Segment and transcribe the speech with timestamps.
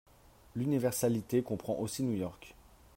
[0.55, 2.55] L’universalité comprend aussi New York